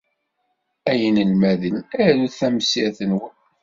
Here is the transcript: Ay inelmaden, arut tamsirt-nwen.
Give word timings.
Ay 0.91 0.99
inelmaden, 1.09 1.75
arut 2.05 2.33
tamsirt-nwen. 2.39 3.33